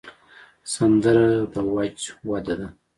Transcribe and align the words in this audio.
سندره 0.73 1.27
د 1.53 1.55
وجد 1.73 2.05
وده 2.29 2.55
ده 2.59 2.67